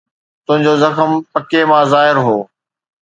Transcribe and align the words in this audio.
تنهنجو 0.45 0.73
زخم 0.83 1.11
پڪي 1.33 1.61
مان 1.69 1.83
ظاهر 1.93 2.15
هو 2.25 2.37